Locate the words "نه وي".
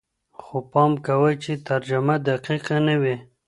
2.87-3.15